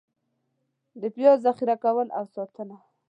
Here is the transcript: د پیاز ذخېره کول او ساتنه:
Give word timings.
د 1.01 1.03
پیاز 1.15 1.37
ذخېره 1.45 1.75
کول 1.83 2.07
او 2.17 2.25
ساتنه: 2.35 2.77